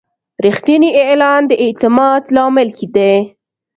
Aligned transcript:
رښتینی 0.45 0.89
اعلان 1.03 1.41
د 1.49 1.51
اعتماد 1.65 2.21
لامل 2.35 2.69
دی. 2.95 3.13